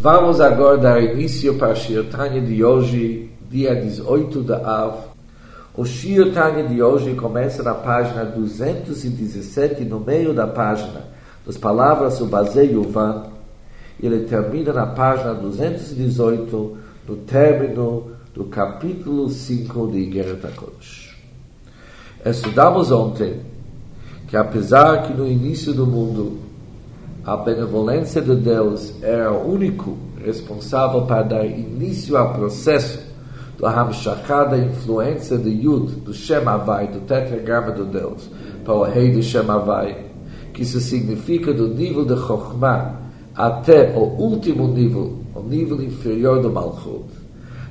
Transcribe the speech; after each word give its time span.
Vamos 0.00 0.40
agora 0.40 0.78
dar 0.78 1.02
início 1.02 1.56
para 1.56 1.72
a 1.72 1.74
Shirtanya 1.74 2.40
de 2.40 2.62
hoje, 2.62 3.32
dia 3.50 3.74
18 3.74 4.42
de 4.44 4.52
Av. 4.52 5.08
O 5.76 5.84
Shirtanya 5.84 6.62
de 6.62 6.80
hoje 6.80 7.16
começa 7.16 7.64
na 7.64 7.74
página 7.74 8.24
217, 8.24 9.84
no 9.84 9.98
meio 9.98 10.32
da 10.32 10.46
página, 10.46 11.02
das 11.44 11.58
palavras 11.58 12.20
o 12.20 12.26
Bazei 12.26 12.74
Yuvan. 12.74 13.24
Ele 14.00 14.20
termina 14.20 14.72
na 14.72 14.86
página 14.86 15.34
218, 15.34 16.78
no 17.08 17.16
término 17.16 18.12
do 18.32 18.44
capítulo 18.44 19.28
5 19.28 19.88
de 19.88 19.98
Igeret 19.98 20.46
HaKodesh. 20.46 21.16
Estudamos 22.24 22.92
ontem 22.92 23.40
que 24.28 24.36
apesar 24.36 25.02
que 25.02 25.12
no 25.12 25.26
início 25.26 25.74
do 25.74 25.84
mundo 25.84 26.47
a 27.28 27.36
benevolência 27.36 28.22
de 28.22 28.34
Deus 28.36 28.94
era 29.02 29.30
o 29.30 29.52
único 29.52 29.98
responsável 30.24 31.02
para 31.02 31.22
dar 31.24 31.44
início 31.44 32.16
ao 32.16 32.32
processo 32.32 32.98
do 33.58 33.66
Hamshachá 33.66 34.44
da 34.44 34.56
influência 34.56 35.36
de 35.36 35.50
Yud, 35.50 35.96
do 35.96 36.14
Shem 36.14 36.38
Havai, 36.46 36.86
do 36.86 37.00
tetragrama 37.00 37.72
de 37.72 37.84
Deus, 37.84 38.30
para 38.64 38.72
o 38.72 38.82
rei 38.82 39.12
do 39.12 39.22
Shem 39.22 39.42
Havai, 39.46 40.06
que 40.54 40.62
isso 40.62 40.80
significa 40.80 41.52
do 41.52 41.68
nível 41.68 42.06
de 42.06 42.16
Chokhmah 42.16 42.94
até 43.34 43.92
o 43.94 44.04
último 44.04 44.66
nível, 44.66 45.18
o 45.34 45.42
nível 45.42 45.82
inferior 45.82 46.40
do 46.40 46.50
Malchut. 46.50 47.04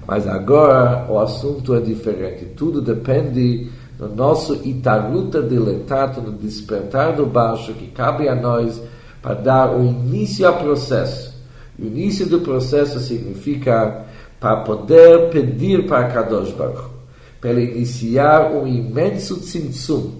Mas 0.06 0.28
agora 0.28 1.08
o 1.10 1.18
assunto 1.18 1.74
é 1.74 1.80
diferente. 1.80 2.46
Tudo 2.56 2.80
depende 2.80 3.72
do 3.98 4.08
nosso 4.08 4.54
itaruta 4.64 5.42
diletado, 5.42 6.22
no 6.22 6.34
despertar 6.34 7.16
do 7.16 7.26
baixo, 7.26 7.74
que 7.74 7.88
cabe 7.88 8.30
a 8.30 8.36
nós 8.36 8.80
para 9.28 9.36
dar 9.36 9.76
o 9.76 9.84
início 9.84 10.48
ao 10.48 10.54
processo. 10.54 11.36
O 11.78 11.84
início 11.86 12.26
do 12.28 12.40
processo 12.40 12.98
significa 13.02 14.06
para 14.40 14.62
poder 14.62 15.30
pedir 15.32 15.86
para 15.86 16.08
Kadosh 16.08 16.54
Baruch 16.54 16.96
para 17.42 17.60
iniciar 17.60 18.50
um 18.52 18.66
imenso 18.66 19.42
tzimtzum, 19.42 20.14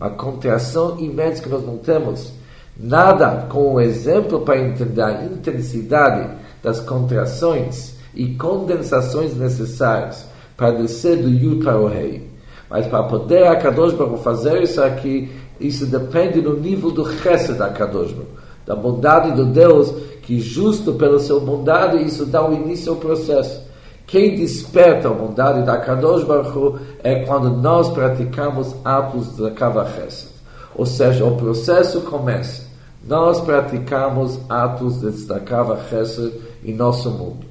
uma 0.00 0.08
contração 0.10 0.98
imensa 0.98 1.42
que 1.42 1.48
nós 1.50 1.62
não 1.62 1.76
temos. 1.76 2.32
Nada 2.74 3.46
com 3.50 3.74
um 3.74 3.80
exemplo 3.80 4.40
para 4.40 4.58
entender 4.58 5.02
a 5.02 5.24
intensidade 5.24 6.30
das 6.62 6.80
contrações 6.80 7.96
e 8.14 8.28
condensações 8.34 9.36
necessárias 9.36 10.26
para 10.56 10.70
descer 10.70 11.18
do 11.18 11.28
Yud 11.28 11.62
para 11.62 11.78
o 11.78 11.86
Rei. 11.86 12.30
Mas 12.70 12.86
para 12.86 13.02
poder 13.02 13.46
a 13.46 13.56
Kadosh 13.56 13.92
Baruch 13.92 14.24
fazer 14.24 14.62
isso 14.62 14.82
aqui, 14.82 15.30
isso 15.60 15.84
depende 15.84 16.40
do 16.40 16.56
nível 16.56 16.90
do 16.90 17.06
Chesed 17.18 17.58
da 17.58 17.68
Kadosh 17.68 18.12
Baruch 18.12 18.43
da 18.66 18.74
bondade 18.74 19.32
de 19.32 19.44
Deus, 19.44 19.92
que 20.22 20.40
justo 20.40 20.94
pela 20.94 21.18
sua 21.18 21.40
bondade 21.40 22.02
isso 22.02 22.26
dá 22.26 22.46
o 22.48 22.52
início 22.52 22.92
ao 22.92 22.98
processo. 22.98 23.62
Quem 24.06 24.36
desperta 24.36 25.08
a 25.08 25.12
bondade 25.12 25.64
da 25.64 25.78
Kadosh 25.78 26.24
Baruch 26.24 26.56
Hu 26.56 26.78
é 27.02 27.24
quando 27.24 27.50
nós 27.50 27.88
praticamos 27.90 28.74
atos 28.84 29.36
da 29.36 29.50
Kavachesed. 29.50 30.28
Ou 30.76 30.84
seja, 30.84 31.24
o 31.24 31.36
processo 31.36 32.00
começa. 32.02 32.64
Nós 33.06 33.40
praticamos 33.40 34.38
atos 34.48 35.00
de 35.00 35.12
Tzedakah 35.12 35.76
Chesed 35.90 36.32
em 36.64 36.74
nosso 36.74 37.10
mundo. 37.10 37.44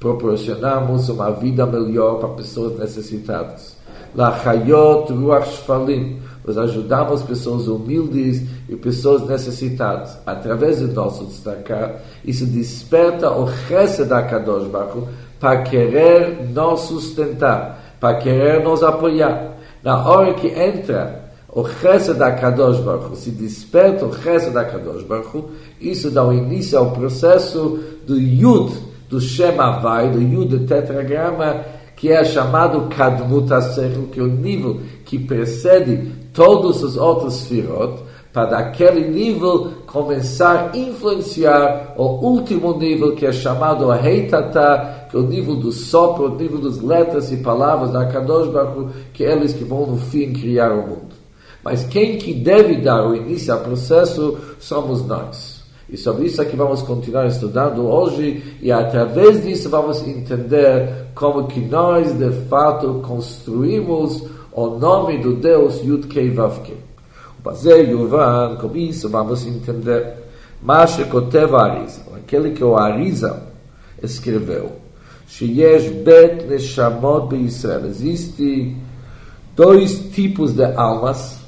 Proporcionamos 0.00 1.08
uma 1.08 1.30
vida 1.30 1.64
melhor 1.64 2.18
para 2.18 2.30
pessoas 2.30 2.78
necessitadas. 2.78 3.76
Lachayot 4.14 5.12
Ruach 5.12 5.48
Shfalim 5.48 6.20
nós 6.46 6.58
ajudamos 6.58 7.22
pessoas 7.22 7.66
humildes 7.66 8.42
e 8.68 8.76
pessoas 8.76 9.26
necessitadas. 9.26 10.18
Através 10.26 10.80
do 10.80 10.88
nosso 10.88 11.24
destacar, 11.24 12.00
isso 12.24 12.44
desperta 12.44 13.30
o 13.30 13.44
resto 13.44 14.04
da 14.04 14.22
Kadosh 14.22 14.68
Baruch 14.68 15.08
para 15.40 15.62
querer 15.62 16.48
nos 16.50 16.80
sustentar, 16.80 17.96
para 17.98 18.18
querer 18.18 18.62
nos 18.62 18.82
apoiar. 18.82 19.56
Na 19.82 20.06
hora 20.06 20.34
que 20.34 20.48
entra 20.48 21.24
o 21.48 21.62
resto 21.62 22.12
da 22.14 22.32
Kadosh 22.32 22.80
Baruch 22.80 23.16
se 23.16 23.30
desperta 23.30 24.04
o 24.04 24.10
resto 24.10 24.50
da 24.50 24.64
Kadosh 24.64 25.04
Baruch 25.04 25.44
isso 25.80 26.10
dá 26.10 26.24
o 26.24 26.32
início 26.32 26.78
ao 26.78 26.90
processo 26.90 27.78
do 28.06 28.18
Yud, 28.18 28.72
do 29.08 29.20
Shem 29.20 29.58
Havai, 29.58 30.10
do 30.10 30.20
Yud 30.20 30.58
do 30.58 30.66
tetragrama, 30.66 31.60
que 31.94 32.10
é 32.10 32.24
chamado 32.24 32.88
Kadmut 32.88 33.52
HaSechel, 33.52 34.08
que 34.10 34.18
é 34.18 34.22
o 34.22 34.26
nível 34.26 34.80
que 35.04 35.18
precede 35.18 36.23
todos 36.34 36.82
os 36.82 36.96
outros 36.96 37.46
firot, 37.46 38.02
para 38.32 38.46
daquele 38.46 39.08
nível 39.08 39.70
começar 39.86 40.72
a 40.72 40.76
influenciar 40.76 41.94
o 41.96 42.02
último 42.02 42.76
nível 42.76 43.14
que 43.14 43.24
é 43.24 43.32
chamado 43.32 43.92
a 43.92 44.04
Heitata, 44.04 45.06
que 45.08 45.16
é 45.16 45.20
o 45.20 45.22
nível 45.22 45.54
do 45.54 45.70
sopro, 45.70 46.32
o 46.32 46.36
nível 46.36 46.58
das 46.58 46.80
letras 46.80 47.30
e 47.30 47.36
palavras 47.36 47.92
da 47.92 48.06
Kadosh 48.06 48.48
Baruch 48.48 48.92
que 49.12 49.24
é 49.24 49.30
eles 49.30 49.52
que 49.52 49.62
vão 49.62 49.86
no 49.86 49.96
fim 49.96 50.32
criar 50.32 50.72
o 50.72 50.88
mundo. 50.88 51.14
Mas 51.62 51.84
quem 51.84 52.18
que 52.18 52.34
deve 52.34 52.76
dar 52.76 53.06
o 53.06 53.14
início 53.14 53.54
ao 53.54 53.60
processo 53.60 54.36
somos 54.58 55.06
nós. 55.06 55.62
E 55.88 55.96
sobre 55.96 56.26
isso 56.26 56.42
é 56.42 56.44
que 56.44 56.56
vamos 56.56 56.82
continuar 56.82 57.26
estudando 57.26 57.86
hoje 57.86 58.56
e 58.60 58.72
através 58.72 59.44
disso 59.44 59.70
vamos 59.70 60.02
entender 60.06 61.06
como 61.14 61.46
que 61.46 61.60
nós 61.60 62.12
de 62.18 62.30
fato 62.48 63.00
construímos 63.06 64.24
o 64.54 64.78
nome 64.78 65.18
do 65.18 65.34
Deus 65.34 65.82
Yud 65.82 66.06
Kei 66.06 66.30
Vav 66.30 66.60
Kei. 66.60 66.78
O 67.38 67.42
Bazei 67.42 67.90
Yuvan, 67.90 68.56
com 68.60 68.74
isso 68.76 69.08
vamos 69.08 69.44
entender 69.44 70.14
Masha 70.62 71.04
Kotev 71.04 71.56
Ariza, 71.56 72.02
aquele 72.16 72.52
que 72.52 72.62
o 72.62 72.76
Ariza 72.76 73.42
escreveu. 74.00 74.72
Sheyesh 75.26 75.90
Bet 76.04 76.46
Neshamot 76.46 77.34
Israel. 77.34 77.86
Existe 77.86 78.76
dois 79.56 79.98
tipos 80.10 80.52
de 80.52 80.64
almas 80.64 81.40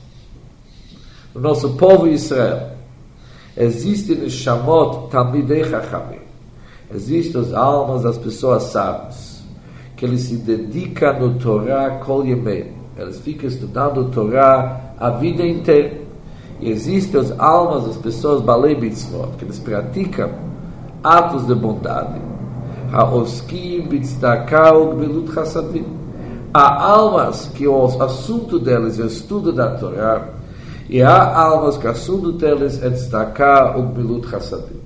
no 1.32 1.40
nosso 1.40 1.74
povo 1.74 2.08
Israel. 2.08 2.72
Existe 3.56 4.16
Neshamot 4.16 5.08
Talmidei 5.10 5.62
Chachamim. 5.64 6.26
Existem 6.92 7.40
as 7.40 7.52
almas 7.52 8.02
das 8.02 8.18
pessoas 8.18 8.64
sábias, 8.64 9.42
que 9.96 10.04
eles 10.04 10.22
se 10.22 10.36
dedicam 10.36 11.18
no 11.18 11.38
Torá 11.38 11.98
Kol 11.98 12.24
Yemei 12.24 12.75
elas 12.96 13.18
ficam 13.18 13.48
estudando 13.48 14.10
Torá 14.10 14.92
a 14.98 15.10
vida 15.10 15.46
inteira. 15.46 16.00
E 16.60 16.70
existem 16.70 17.20
as 17.20 17.38
almas 17.38 17.84
das 17.84 17.96
pessoas 17.96 18.40
Balei 18.40 18.74
que 18.74 19.44
eles 19.44 19.58
praticam 19.58 20.30
atos 21.04 21.46
de 21.46 21.54
bondade. 21.54 22.20
Há 22.92 23.02
almas 23.02 23.40
que 27.54 27.68
o 27.68 27.84
assunto 28.02 28.58
delas 28.58 28.98
é 28.98 29.02
o 29.02 29.06
estudo 29.06 29.52
da 29.52 29.72
Torá, 29.72 30.28
e 30.88 31.02
há 31.02 31.36
almas 31.36 31.76
que 31.76 31.86
o 31.86 31.90
assunto 31.90 32.32
delas 32.32 32.82
é 32.82 32.88
destacar 32.88 33.78
o 33.78 33.82
Gbilut 33.82 34.28
Chassadim. 34.28 34.80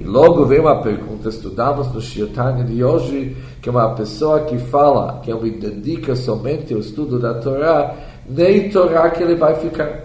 E 0.00 0.04
logo 0.04 0.46
vem 0.46 0.60
uma 0.60 0.80
pergunta, 0.80 1.28
estudamos 1.28 1.92
no 1.92 2.00
Shirtanya 2.00 2.64
de 2.64 2.82
hoje, 2.82 3.36
que 3.60 3.68
uma 3.68 3.94
pessoa 3.94 4.40
que 4.40 4.56
fala 4.56 5.20
que 5.22 5.30
ele 5.30 5.50
dedica 5.50 6.16
somente 6.16 6.72
ao 6.72 6.80
estudo 6.80 7.18
da 7.18 7.34
Torá, 7.34 7.94
nem 8.26 8.70
Torá 8.70 9.10
que 9.10 9.22
ele 9.22 9.34
vai 9.34 9.56
ficar. 9.56 10.04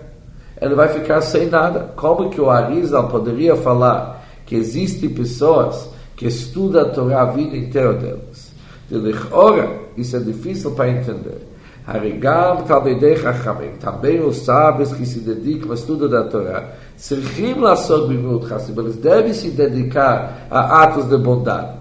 Ele 0.59 0.75
vai 0.75 0.89
ficar 0.89 1.21
sem 1.21 1.47
nada. 1.47 1.93
Como 1.95 2.29
que 2.29 2.41
o 2.41 2.49
Arizal 2.49 3.07
poderia 3.07 3.55
falar 3.55 4.21
que 4.45 4.57
existem 4.57 5.09
pessoas 5.09 5.89
que 6.17 6.27
estudam 6.27 6.81
a 6.81 6.89
Torá 6.89 7.21
a 7.21 7.25
vida 7.31 7.55
inteira 7.55 7.93
delas? 7.93 8.51
De 8.89 8.97
Lechora, 8.97 9.79
isso 9.95 10.17
é 10.17 10.19
difícil 10.19 10.71
para 10.71 10.89
entender. 10.89 11.55
Harigam 11.87 12.63
Talmidei 12.63 13.15
Chachamim, 13.15 13.77
também 13.79 14.19
os 14.19 14.37
sábios 14.37 14.91
que 14.91 15.05
se 15.05 15.19
dedicam 15.19 15.69
ao 15.69 15.75
estudo 15.75 16.09
da 16.09 16.23
Torá, 16.23 16.71
Serrim 16.97 17.59
Lassot 17.59 18.07
Bimut 18.07 18.51
Hassim, 18.51 18.73
eles 18.77 18.95
devem 18.97 19.33
se 19.33 19.49
dedicar 19.49 20.47
a 20.49 20.83
atos 20.83 21.05
de 21.05 21.17
bondade. 21.17 21.75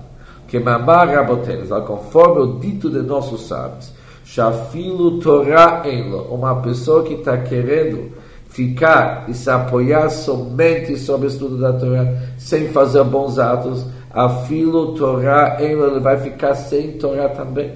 Que 0.49 0.59
mamar 0.59 1.09
rabotenes, 1.09 1.69
conforme 1.87 2.41
o 2.41 2.59
dito 2.59 2.91
de 2.91 3.01
nossos 3.01 3.47
sábios. 3.49 3.93
Shafilo 4.25 5.19
Torah 5.21 5.83
Enlo, 5.85 6.35
uma 6.35 6.57
pessoa 6.63 7.05
que 7.05 7.15
está 7.15 7.39
querendo 7.39 8.13
ficar 8.49 9.27
e 9.29 9.35
se 9.35 9.51
apoiar 9.51 10.09
somente 10.11 10.97
sobre 10.97 11.27
o 11.27 11.31
estudo 11.31 11.59
da 11.59 11.73
Torá, 11.73 12.07
sem 12.39 12.69
fazer 12.69 13.05
bons 13.05 13.39
atos, 13.39 13.85
afilo 14.11 14.95
Torá 14.95 15.59
Enlo, 15.61 15.87
ele 15.87 16.01
vai 16.01 16.19
ficar 16.19 16.55
sem 16.55 16.93
Torá 16.93 17.29
também. 17.29 17.73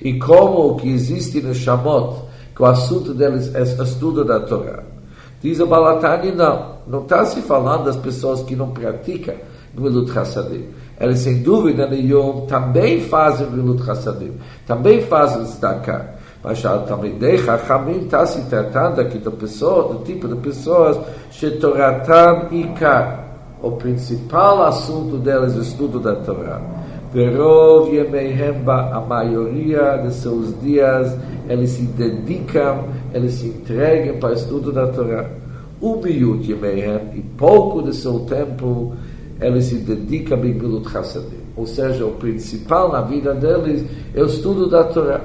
E 0.00 0.18
como 0.18 0.70
o 0.70 0.76
que 0.76 0.88
existe 0.88 1.40
no 1.40 1.54
Shamot, 1.54 2.24
que 2.54 2.62
o 2.62 2.66
assunto 2.66 3.14
deles 3.14 3.54
é 3.54 3.62
estudo 3.62 4.24
da 4.24 4.40
Torá. 4.40 4.82
Diz 5.40 5.60
o 5.60 5.66
Balatani, 5.66 6.32
não. 6.32 6.73
Não 6.86 7.02
está 7.02 7.24
se 7.24 7.40
falando 7.42 7.84
das 7.84 7.96
pessoas 7.96 8.42
que 8.42 8.54
não 8.54 8.70
praticam 8.70 9.34
Gmilut 9.74 10.16
Hassadim. 10.16 10.66
Eles, 11.00 11.18
sem 11.18 11.42
dúvida 11.42 11.88
nenhuma, 11.88 12.42
também 12.46 13.00
fazem 13.00 13.46
Gmilut 13.48 13.88
Hassadim. 13.90 14.32
Também 14.66 15.02
fazem 15.02 15.42
Tzedakah. 15.44 16.14
Mas 16.44 16.58
já 16.58 16.76
também 16.80 17.14
deixa, 17.14 17.54
Hamim 17.54 18.04
está 18.04 18.26
se 18.26 18.42
tratando 18.50 19.00
aqui 19.00 19.18
da 19.18 19.30
pessoa, 19.30 19.94
do 19.94 20.04
tipo 20.04 20.28
de 20.28 20.36
pessoas, 20.36 20.98
Shetoratan 21.30 22.48
Ikar. 22.52 23.24
o 23.62 23.72
principal 23.72 24.62
assunto 24.62 25.16
deles 25.16 25.54
é 25.54 25.58
o 25.58 25.62
estudo 25.62 25.98
da 25.98 26.14
Torá. 26.16 26.60
Verov 27.14 27.88
Yemeihem, 27.94 28.62
a 28.66 29.00
maioria 29.00 29.96
de 30.04 30.12
seus 30.12 30.60
dias, 30.60 31.16
eles 31.48 31.70
se 31.70 31.82
dedicam, 31.82 32.88
eles 33.14 33.32
se 33.34 33.46
entregam 33.46 34.18
para 34.18 34.30
o 34.30 34.34
estudo 34.34 34.70
da 34.70 34.86
Torá. 34.88 35.24
Umiut 35.84 36.50
Yemeihem, 36.50 37.10
e 37.14 37.20
pouco 37.20 37.82
de 37.82 37.94
seu 37.94 38.20
tempo, 38.20 38.94
eles 39.38 39.66
se 39.66 39.74
dedicam 39.76 40.38
a 40.38 40.40
Bilut 40.40 40.90
Chassadim. 40.90 41.44
Ou 41.54 41.66
seja, 41.66 42.06
o 42.06 42.12
principal 42.12 42.90
na 42.90 43.02
vida 43.02 43.34
deles 43.34 43.84
é 44.14 44.22
o 44.22 44.26
estudo 44.26 44.66
da 44.66 44.84
Torá. 44.84 45.20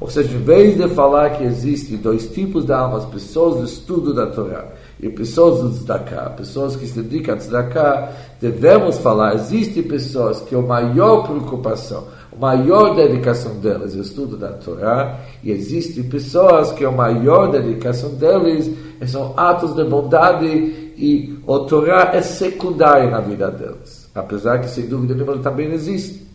Ou 0.00 0.08
seja, 0.08 0.34
em 0.34 0.40
vez 0.40 0.78
de 0.78 0.88
falar 0.94 1.30
que 1.30 1.42
existem 1.42 1.98
dois 1.98 2.26
tipos 2.28 2.64
de 2.64 2.72
almas, 2.72 3.04
pessoas 3.06 3.56
do 3.56 3.64
estudo 3.64 4.14
da 4.14 4.28
Torá 4.28 4.64
e 4.98 5.08
pessoas 5.10 5.60
do 5.60 5.70
tzedakah, 5.70 6.30
pessoas 6.30 6.76
que 6.76 6.86
se 6.86 7.02
dedicam 7.02 7.34
a 7.34 7.38
tzedakah, 7.38 8.12
devemos 8.40 8.96
falar, 8.98 9.34
existem 9.34 9.82
pessoas 9.82 10.40
que 10.40 10.54
a 10.54 10.62
maior 10.62 11.26
preocupação, 11.26 12.04
a 12.32 12.36
maior 12.36 12.94
dedicação 12.94 13.56
delas 13.56 13.94
é 13.94 13.98
o 13.98 14.02
estudo 14.02 14.36
da 14.36 14.52
Torá, 14.52 15.20
e 15.42 15.50
existem 15.50 16.04
pessoas 16.04 16.72
que 16.72 16.84
a 16.84 16.90
maior 16.90 17.50
dedicação 17.50 18.10
deles 18.14 18.70
são 19.06 19.32
atos 19.36 19.74
de 19.74 19.84
bondade 19.84 20.46
e 20.46 21.38
a 21.48 21.58
Torá 21.66 22.10
é 22.12 22.20
secundária 22.20 23.10
na 23.10 23.20
vida 23.20 23.50
deles, 23.50 24.10
apesar 24.14 24.60
que 24.60 24.68
sem 24.68 24.86
dúvida 24.86 25.14
nenhuma 25.14 25.38
também 25.38 25.72
existe. 25.72 26.28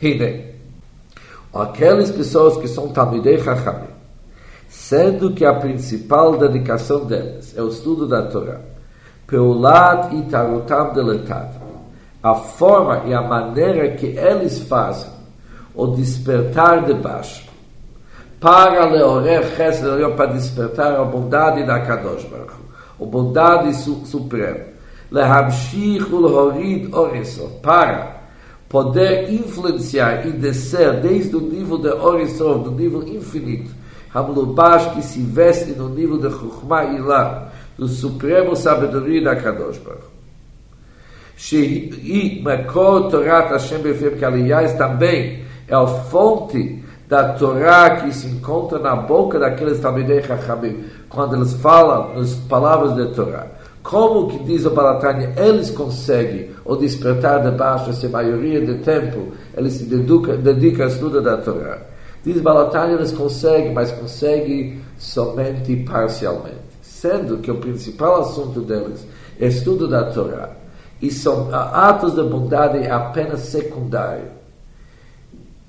E 0.00 0.54
aquelas 1.52 2.10
pessoas 2.10 2.56
que 2.58 2.68
são 2.68 2.88
Talmidei 2.88 3.38
Chachamim, 3.38 3.88
sendo 4.68 5.32
que 5.32 5.44
a 5.44 5.54
principal 5.54 6.36
dedicação 6.36 7.04
deles 7.04 7.56
é 7.56 7.62
o 7.62 7.68
estudo 7.68 8.06
da 8.06 8.22
Torá, 8.22 8.60
Peulat 9.26 10.14
e 10.14 10.22
Tarutam 10.22 10.92
Deletad, 10.92 11.50
a 12.22 12.34
forma 12.34 13.02
e 13.06 13.14
a 13.14 13.22
maneira 13.22 13.90
que 13.96 14.06
eles 14.06 14.60
fazem 14.60 15.10
o 15.74 15.88
despertar 15.88 16.84
de 16.84 16.94
baixo, 16.94 17.48
para 18.43 18.85
leorer 18.85 19.43
chesed, 19.55 20.15
para 20.15 20.33
despertar 20.33 20.95
a 20.95 21.03
bondade 21.03 21.65
da 21.65 21.79
Kadosh 21.79 22.23
Baruch 22.25 22.69
a 23.01 23.05
bondade 23.05 23.73
su 23.73 24.05
suprema, 24.05 24.65
lehamshich 25.11 26.03
ulhorid 26.11 26.93
oresov, 26.93 27.61
para 27.61 28.19
poder 28.67 29.31
influenciar 29.31 30.27
e 30.27 30.31
descer 30.31 30.99
desde 30.99 31.35
o 31.35 31.41
nível 31.41 31.77
de 31.77 31.89
Orisov, 31.89 32.63
do 32.63 32.71
nível 32.71 33.07
infinito, 33.07 33.71
Hamlubash 34.13 34.93
que 34.93 35.01
se 35.01 35.21
veste 35.21 35.71
no 35.71 35.89
nível 35.89 36.17
de 36.17 36.29
Chukhmah 36.29 36.85
Ilah, 36.85 37.51
do 37.77 37.87
supremo 37.87 38.55
sabedoria 38.55 39.23
da 39.23 39.35
Kadosh 39.35 39.77
Baruch. 39.79 40.09
שהיא 41.37 42.45
מקור 42.45 43.11
תורת 43.11 43.51
השם 43.51 43.77
בפיהם, 43.83 44.19
que 44.19 44.25
aliás 44.25 44.73
também 44.73 45.45
é 45.69 45.73
a 45.73 45.87
fonte 45.87 46.82
da 47.08 47.34
Torá 47.34 47.96
que 47.96 48.12
se 48.12 48.26
encontra 48.26 48.78
na 48.78 48.96
boca 48.96 49.38
daqueles 49.38 49.80
Talmidei 49.80 50.22
Chachamim, 50.22 50.84
quando 51.08 51.36
eles 51.36 51.54
falam 51.54 52.18
as 52.18 52.34
palavras 52.34 52.96
da 52.96 53.06
Torá. 53.06 53.46
Como 53.82 54.28
que 54.28 54.42
diz 54.44 54.64
o 54.64 54.70
Balatanya, 54.70 55.34
eles 55.36 55.70
conseguem 55.70 56.50
o 56.64 56.74
despertar 56.74 57.42
de 57.42 57.50
baixo, 57.56 57.90
essa 57.90 58.08
maioria 58.08 58.64
do 58.64 58.82
tempo, 58.82 59.32
eles 59.54 59.74
se 59.74 59.84
dedicam, 59.84 60.36
dedicam 60.36 60.86
estudo 60.86 61.20
da 61.20 61.36
Torá. 61.36 61.78
Diz 62.24 62.40
Balatanya, 62.40 62.94
eles 62.94 63.12
conseguem, 63.12 63.74
mas 63.74 63.92
conseguem 63.92 64.80
somente 64.96 65.76
parcialmente. 65.76 66.64
Sendo 66.80 67.36
que 67.36 67.50
o 67.50 67.56
principal 67.56 68.22
assunto 68.22 68.62
deles 68.62 69.06
é 69.38 69.48
estudo 69.48 69.86
da 69.86 70.04
Torá. 70.04 70.48
E 71.02 71.10
são 71.10 71.54
atos 71.54 72.14
de 72.14 72.22
bondade 72.22 72.86
apenas 72.86 73.40
secundário. 73.40 74.43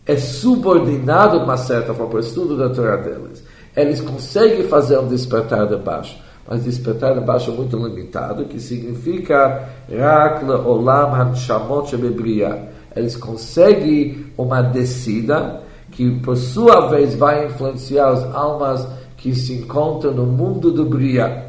É 0.06 0.18
subordinado, 0.18 1.40
de 1.40 1.46
uma 1.46 1.58
certa 1.58 1.94
forma, 1.94 2.20
estudo 2.20 2.58
da 2.58 2.70
Torá 2.70 2.98
deles. 2.98 3.44
Eles 3.76 4.02
conseguem 4.02 4.68
fazer 4.68 5.00
um 5.00 5.08
despertar 5.08 5.68
de 5.68 5.78
baixo 5.78 6.16
mas 6.48 6.64
despertar 6.64 7.16
de 7.16 7.22
baixo 7.22 7.52
é 7.52 7.54
muito 7.56 7.76
limitado, 7.76 8.46
que 8.46 8.60
significa 8.60 9.68
Rakla 9.90 10.60
Olam 10.60 11.14
Hanshamot 11.14 11.90
Shebebriya. 11.90 12.70
Eles 12.96 13.18
conseguem 13.18 14.28
uma 14.38 14.62
descida 14.62 15.62
que, 15.92 16.20
por 16.20 16.38
sua 16.38 16.88
vez, 16.88 17.16
vai 17.16 17.48
influenciar 17.48 18.10
as 18.10 18.24
almas 18.36 18.88
que 19.18 19.34
se 19.34 19.54
encontram 19.54 20.14
no 20.14 20.26
mundo 20.26 20.72
do 20.72 20.86
Briya. 20.86 21.46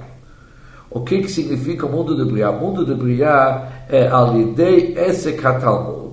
O 0.91 1.01
que, 1.01 1.21
que 1.21 1.31
significa 1.31 1.85
o 1.85 1.93
mundo 1.93 2.17
do 2.17 2.25
Briya? 2.25 2.51
O 2.51 2.59
mundo 2.59 2.85
do 2.85 2.97
Briya 2.97 3.85
é 3.89 4.09
a 4.09 4.23
lidei 4.23 4.95
esse 4.97 5.33
Talmud. 5.33 6.06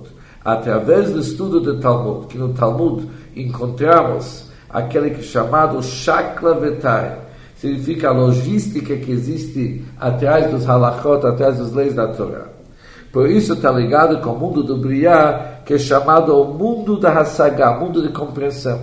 Através 0.44 1.10
do 1.10 1.20
estudo 1.20 1.58
do 1.58 1.80
Talmud, 1.80 2.26
que 2.26 2.36
no 2.36 2.50
Talmud 2.52 3.08
encontramos 3.34 4.50
aquele 4.68 5.10
que 5.10 5.20
é 5.20 5.22
chamado 5.22 5.82
Shakla 5.82 6.54
Vetai, 6.54 7.18
significa 7.56 8.08
a 8.08 8.12
logística 8.12 8.94
que 8.96 9.10
existe 9.10 9.82
atrás 9.98 10.50
dos 10.50 10.68
halachot, 10.68 11.26
atrás 11.26 11.58
das 11.58 11.72
leis 11.72 11.94
da 11.94 12.08
Torá. 12.08 12.48
Por 13.10 13.30
isso 13.30 13.54
está 13.54 13.70
ligado 13.70 14.20
com 14.20 14.30
o 14.30 14.38
mundo 14.38 14.62
do 14.62 14.76
Briá, 14.76 15.60
que 15.64 15.74
é 15.74 15.78
chamado 15.78 16.38
o 16.38 16.52
mundo 16.52 16.98
da 16.98 17.12
Hassagá, 17.12 17.78
mundo 17.78 18.02
de 18.02 18.08
compreensão. 18.08 18.80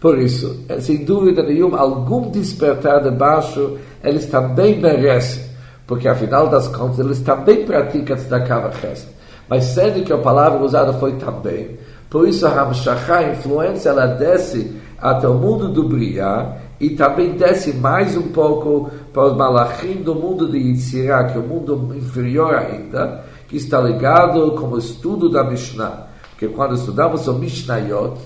Por 0.00 0.18
isso, 0.18 0.64
é, 0.68 0.80
sem 0.80 1.04
dúvida 1.04 1.44
nenhuma, 1.44 1.78
algum 1.78 2.28
despertar 2.28 3.02
de 3.04 3.10
baixo, 3.12 3.78
eles 4.02 4.26
também 4.26 4.80
merecem, 4.80 5.44
porque 5.86 6.08
afinal 6.08 6.48
das 6.48 6.66
contas, 6.66 6.98
eles 6.98 7.20
também 7.20 7.64
praticam 7.64 8.16
tzedakah 8.16 8.68
v'chesed. 8.68 9.21
Mas 9.48 9.64
sendo 9.64 10.04
que 10.04 10.12
a 10.12 10.18
palavra 10.18 10.62
usada 10.62 10.92
foi 10.94 11.12
também, 11.12 11.76
por 12.08 12.28
isso 12.28 12.46
a 12.46 12.50
Ramshachá, 12.50 13.18
a 13.18 13.32
influência, 13.32 13.90
ela 13.90 14.06
desce 14.06 14.76
até 14.98 15.26
o 15.26 15.34
mundo 15.34 15.68
do 15.68 15.84
Briá, 15.84 16.56
e 16.82 16.90
também 16.90 17.32
desce 17.36 17.72
mais 17.72 18.16
um 18.16 18.28
pouco 18.32 18.90
para 19.12 19.26
os 19.26 19.36
malachim 19.36 20.02
do 20.02 20.14
mundo 20.14 20.50
de 20.50 20.58
Yitzirah, 20.58 21.24
que 21.24 21.38
é 21.38 21.40
o 21.40 21.44
mundo 21.44 21.94
inferior 21.94 22.54
ainda, 22.54 23.24
que 23.46 23.56
está 23.56 23.80
ligado 23.80 24.50
com 24.52 24.66
o 24.66 24.78
estudo 24.78 25.28
da 25.28 25.44
Mishnah. 25.44 26.08
Porque 26.30 26.48
quando 26.48 26.74
estudamos 26.74 27.28
o 27.28 27.34
Mishnayot, 27.34 28.18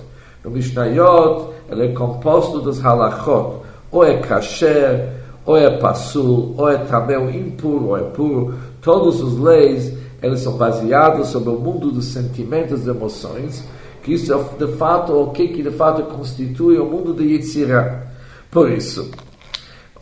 o 0.43 0.49
Mishnayot 0.49 1.51
ele 1.69 1.87
é 1.87 1.93
composto 1.93 2.61
dos 2.61 2.83
halachot, 2.83 3.61
ou 3.91 4.05
é 4.05 4.17
kasher, 4.19 5.13
ou 5.45 5.57
é 5.57 5.79
passul, 5.79 6.55
ou 6.57 6.69
é 6.69 6.79
também 6.79 7.39
impuro, 7.39 7.89
ou 7.89 7.99
é 7.99 8.03
puro. 8.03 8.55
Todas 8.81 9.21
as 9.21 9.39
leis, 9.39 9.93
eles 10.23 10.41
são 10.41 10.57
baseados 10.57 11.29
sobre 11.29 11.51
o 11.51 11.59
mundo 11.59 11.91
dos 11.91 12.07
sentimentos 12.07 12.87
e 12.87 12.91
emoções, 12.91 13.65
que 14.03 14.15
isso 14.15 14.33
é 14.33 14.65
de 14.65 14.73
fato 14.77 15.13
o 15.13 15.31
que, 15.31 15.49
que 15.49 15.63
de 15.63 15.71
fato 15.71 16.03
constitui 16.05 16.79
o 16.79 16.87
mundo 16.87 17.13
de 17.13 17.25
Yitzirah. 17.25 18.07
Por 18.51 18.71
isso, 18.71 19.11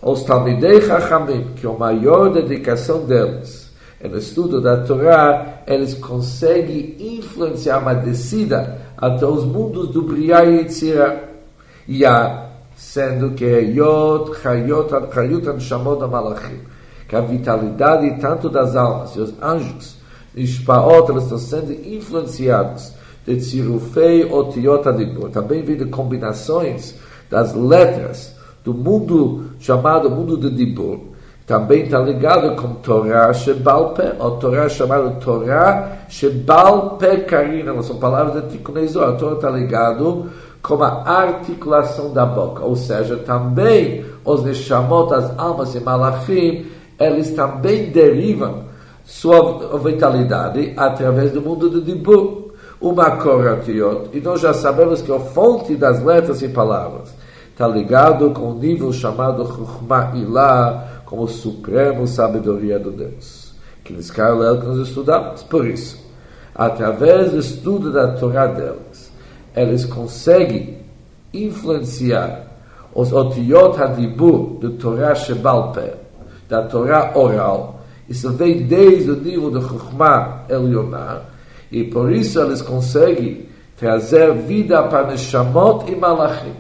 os 0.03 0.23
Talmidei 0.23 0.83
Chachamim, 0.83 1.55
que 1.57 1.67
é 1.67 1.71
a 1.71 1.73
maior 1.73 2.33
dedicação 2.33 3.05
deles 3.05 3.65
é 4.05 4.09
no 4.09 4.19
estudo 4.19 4.61
da 4.61 4.77
Torá, 4.83 5.63
eles 5.67 5.95
conseguem 5.95 6.95
influenciar 7.01 7.79
uma 7.79 7.95
descida 7.95 8.79
até 8.99 9.25
os 9.25 9.47
mundos 9.47 9.89
do 9.89 10.03
Briah 10.03 10.45
e 10.45 10.59
Yitzirah. 10.59 11.21
Ya, 11.89 12.51
sendo 12.77 13.31
que 13.31 13.47
é 13.47 13.63
Yot, 13.63 14.39
Chayot, 14.43 14.91
Chayot, 15.11 15.49
Anshamot, 15.49 16.07
Malachim, 16.07 16.61
que 17.09 17.17
a 17.17 17.23
vitalidade 17.23 18.21
tanto 18.21 18.51
das 18.51 18.77
almas 18.77 19.17
e 19.17 19.21
os 19.21 19.35
anjos, 19.43 19.97
Ishpaot, 20.37 21.11
eles 21.11 21.25
estão 21.25 21.39
sendo 21.39 21.73
influenciados. 21.73 22.93
De 23.27 23.37
Tzirufei, 23.37 24.31
Otiot, 24.31 24.87
Adibur. 24.87 25.31
Também 25.31 25.63
vem 25.63 25.89
combinações 25.89 26.95
das 27.31 27.55
letras 27.55 28.35
do 28.65 28.73
mundo 28.73 29.51
chamado 29.61 30.11
mundo 30.11 30.39
de 30.39 30.51
Dibur, 30.51 30.99
também 31.47 31.83
está 31.83 31.99
ligado 31.99 32.57
com 32.57 32.75
Torá 32.77 33.33
Shebalpe, 33.35 34.03
ou 34.19 34.39
Torá 34.39 34.67
chamada 34.67 35.11
Torá 35.21 35.99
Shebalpe 36.09 37.19
Karina, 37.27 37.81
são 37.83 37.97
palavras 37.97 38.43
de 38.45 38.51
Tikkun 38.51 38.73
A 38.79 39.13
Torá 39.13 39.35
está 39.35 39.51
ligado 39.51 40.31
com 40.63 40.83
a 40.83 41.03
articulação 41.07 42.11
da 42.15 42.25
boca, 42.25 42.65
ou 42.65 42.75
seja, 42.75 43.17
também 43.19 44.07
os 44.25 44.43
Neshamot, 44.43 45.13
as 45.13 45.39
almas 45.39 45.75
e 45.75 45.81
Malachim, 45.81 46.67
eles 46.99 47.33
também 47.33 47.91
derivam 47.91 48.65
sua 49.05 49.79
vitalidade 49.79 50.73
através 50.77 51.33
do 51.33 51.41
mundo 51.41 51.69
de 51.69 51.81
Dibur. 51.81 52.45
Uma 52.81 53.13
Koratiot, 53.13 54.11
e 54.13 54.21
nós 54.21 54.41
já 54.41 54.53
sabemos 54.53 55.01
que 55.01 55.11
a 55.11 55.19
fonte 55.19 55.75
das 55.75 56.03
letras 56.05 56.43
e 56.43 56.49
palavras 56.49 57.15
está 57.51 57.67
ligado 57.67 58.31
com 58.33 58.51
o 58.51 58.59
nível 58.59 58.93
chamado 58.93 59.47
Chukhmah 59.47 60.13
Ilah, 60.15 61.03
como 61.07 61.27
supremo 61.27 62.07
sabedoria 62.07 62.79
do 62.79 62.91
Deus. 62.91 63.55
Que 63.83 63.93
eles 63.93 64.11
caem 64.11 64.61
que 64.61 64.67
nós 64.67 64.89
estudamos. 64.89 65.43
Por 65.45 65.67
isso, 65.67 65.99
através 66.55 67.31
do 67.31 67.39
estudo 67.39 67.93
da 67.93 68.09
Torá 68.09 68.49
deles, 68.49 69.13
eles 69.55 69.85
conseguem 69.87 70.79
influenciar 71.33 72.45
os 72.95 73.13
otiot 73.13 73.81
hadibur 73.81 74.59
do 74.61 74.71
Torá 74.73 75.15
Shebalpe, 75.15 75.93
da 76.49 76.63
Torá 76.63 77.13
oral, 77.15 77.74
Isso 78.09 78.31
vem 78.33 78.67
desde 78.67 79.11
o 79.11 79.17
nível 79.17 79.51
de 79.51 79.67
Chokhmah 79.67 80.45
Elionar, 80.49 81.31
e 81.71 81.85
por 81.85 82.13
isso 82.13 82.41
eles 82.41 82.61
conseguem 82.61 83.47
trazer 83.77 84.33
vida 84.35 84.83
para 84.85 85.09
Neshamot 85.09 85.91
e 85.91 85.97
Malachim, 85.97 86.55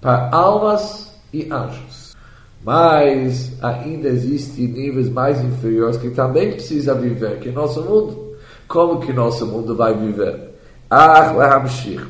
para 0.00 0.30
almas 0.32 1.14
e 1.32 1.48
anjos. 1.50 2.14
Mas 2.64 3.52
ainda 3.62 4.08
existem 4.08 4.68
níveis 4.68 5.10
mais 5.10 5.42
inferiores 5.44 5.98
que 5.98 6.10
também 6.10 6.52
precisa 6.52 6.94
viver, 6.94 7.38
que 7.38 7.50
nosso 7.50 7.82
mundo. 7.82 8.34
Como 8.66 9.00
que 9.00 9.12
nosso 9.12 9.46
mundo 9.46 9.76
vai 9.76 9.94
viver? 9.94 10.54
Ah, 10.90 11.34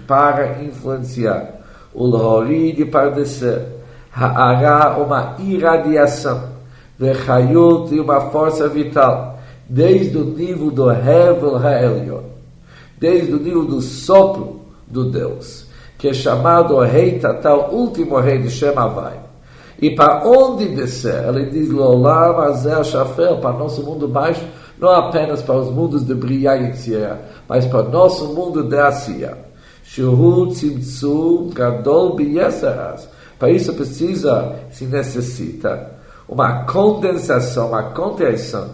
para 0.06 0.62
influenciar, 0.62 1.61
o 1.92 2.06
Lhorid 2.06 2.84
para 2.87 3.11
descer, 3.11 3.66
Ha'ara, 4.12 4.96
uma 4.96 5.37
irradiação, 5.40 6.53
Vechayut 6.98 7.94
e 7.94 8.00
uma 8.00 8.20
força 8.30 8.68
vital, 8.68 9.38
desde 9.68 10.16
o 10.16 10.24
nível 10.24 10.70
do 10.70 10.90
Hevel 10.90 11.56
Ha'elion, 11.56 12.22
desde 12.98 13.32
o 13.32 13.38
nível 13.38 13.64
do 13.64 13.80
sopro 13.80 14.60
do 14.86 15.10
Deus, 15.10 15.66
que 15.98 16.08
é 16.08 16.14
chamado 16.14 16.78
Rei 16.80 17.18
Tatal, 17.18 17.70
último 17.72 18.18
rei 18.18 18.38
de 18.38 18.50
Shemavai. 18.50 19.18
E 19.80 19.90
para 19.90 20.26
onde 20.26 20.68
descer? 20.68 21.24
Ele 21.28 21.46
diz, 21.46 21.70
Lolam 21.70 22.38
Azel 22.38 22.84
Shafel, 22.84 23.38
para 23.38 23.58
nosso 23.58 23.82
mundo 23.82 24.06
baixo, 24.06 24.44
não 24.78 24.88
apenas 24.88 25.42
para 25.42 25.56
os 25.56 25.70
mundos 25.70 26.06
de 26.06 26.14
Briah 26.14 26.56
e 26.56 26.72
Tzia, 26.72 27.20
mas 27.48 27.66
para 27.66 27.82
nosso 27.82 28.32
mundo 28.34 28.62
de 28.62 28.76
Asiya. 28.78 29.36
Shuhu 29.82 30.48
Tzimtzum 30.48 31.50
Gadol 31.52 32.14
Biyesaras. 32.16 33.08
Para 33.38 33.50
isso 33.50 33.74
precisa, 33.74 34.56
se 34.70 34.86
necessita, 34.86 35.90
uma 36.28 36.64
condensação, 36.64 37.68
uma 37.68 37.82
contração 37.84 38.70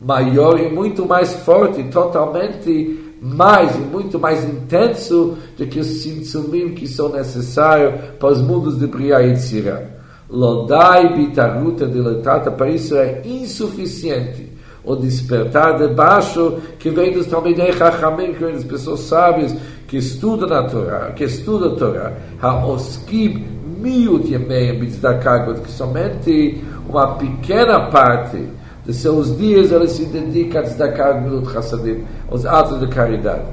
maior 0.00 0.60
e 0.60 0.68
muito 0.68 1.06
mais 1.06 1.32
forte, 1.34 1.82
totalmente 1.84 3.16
mais 3.20 3.74
e 3.74 3.80
muito 3.80 4.18
mais 4.18 4.44
intenso 4.44 5.36
do 5.56 5.66
que 5.66 5.80
os 5.80 5.86
tzimtzumim 5.86 6.74
que 6.74 6.86
são 6.86 7.08
necessários 7.08 7.94
para 8.18 8.30
os 8.30 8.40
mundos 8.40 8.78
de 8.78 8.86
Briah 8.86 9.22
e 9.22 9.34
Tzira. 9.34 9.98
Lodai 10.30 11.16
bitaruta 11.16 11.86
diletata, 11.86 12.50
para 12.50 12.68
isso 12.70 12.94
é 12.96 13.22
insuficiente 13.24 14.58
o 14.84 14.94
despertar 14.96 15.76
de 15.78 15.88
baixo 15.88 16.58
que 16.78 16.90
vem 16.90 17.12
dos 17.12 17.26
Talmidei 17.26 17.72
Chachamim, 17.72 18.32
que 18.32 18.44
vem 18.44 18.54
das 18.54 18.64
pessoas 18.64 19.00
sábias 19.00 19.54
que 19.86 19.98
estudam 19.98 20.56
a 20.56 20.62
Torá, 20.64 21.12
que 21.12 21.24
estudam 21.24 21.72
a 21.72 21.76
Torá. 21.76 22.12
Ha-oskim 22.40 23.44
miut 23.80 24.30
yemeim 24.30 24.78
bitzdakah, 24.78 25.54
que 25.54 25.70
somente 25.70 26.62
uma 26.88 27.14
pequena 27.14 27.80
parte 27.90 28.42
de 28.84 28.94
seus 28.94 29.36
dias 29.36 29.70
eles 29.70 29.92
se 29.92 30.06
dedicam 30.06 30.60
a 30.60 30.62
tzedakah 30.62 31.20
milut 31.20 31.52
chassadim, 31.52 32.04
aos 32.30 32.46
atos 32.46 32.80
de 32.80 32.88
caridade. 32.88 33.44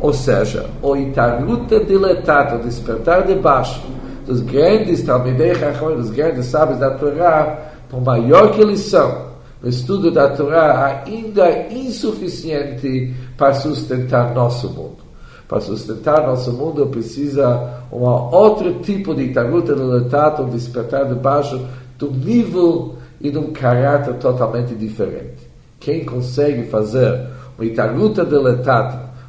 Ou 0.00 0.12
seja, 0.12 0.66
o 0.80 0.96
itaruta 0.96 1.80
diletata, 1.80 2.56
o 2.56 2.58
despertar 2.60 3.26
de 3.26 3.34
baixo, 3.34 3.82
dos 4.24 4.40
grandes 4.42 5.02
Talmidei 5.02 5.54
Chachamim, 5.54 5.96
dos 5.96 6.10
grandes 6.10 6.46
sábios 6.46 6.78
da 6.78 6.90
Torá, 6.92 7.72
por 7.90 8.00
maior 8.02 8.52
que 8.52 8.60
eles 8.60 8.80
são, 8.80 9.26
no 9.60 9.68
estudo 9.68 10.10
da 10.10 10.28
Torá, 10.28 11.02
ainda 11.04 11.46
é 11.46 11.72
insuficiente 11.72 13.12
para 13.36 13.54
sustentar 13.54 14.32
nosso 14.32 14.68
mundo. 14.68 14.98
Para 15.48 15.60
sustentar 15.60 16.26
nosso 16.26 16.52
mundo 16.52 16.86
precisa 16.86 17.82
um 17.90 18.02
outro 18.02 18.80
tipo 18.80 19.14
de 19.14 19.22
itaruta 19.24 19.74
de 19.74 20.42
um 20.42 20.48
despertar 20.50 21.06
de 21.06 21.14
baixo, 21.14 21.58
do 21.98 22.10
nível 22.10 22.96
e 23.20 23.30
de 23.30 23.38
um 23.38 23.52
caráter 23.52 24.14
totalmente 24.14 24.74
diferente. 24.74 25.48
Quem 25.80 26.04
consegue 26.04 26.64
fazer 26.68 27.26
um 27.58 27.64
itaruta 27.64 28.24
de 28.24 28.38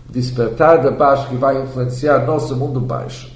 despertar 0.09 0.81
de 0.81 0.91
baixo 0.91 1.27
que 1.29 1.35
vai 1.35 1.61
influenciar 1.61 2.25
nosso 2.25 2.55
mundo 2.55 2.79
baixo, 2.79 3.31